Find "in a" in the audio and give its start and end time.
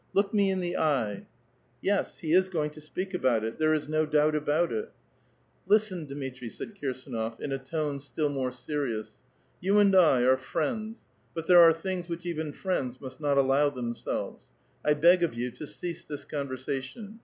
7.39-7.59